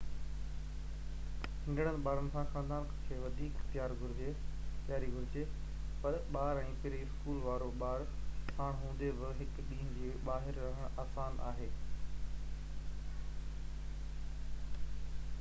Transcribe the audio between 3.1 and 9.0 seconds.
وڌيڪ تياري گهرجي پر ٻار ۽ پري-اسڪول وارا ٻار ساڻ